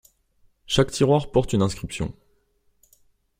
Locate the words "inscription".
1.61-2.11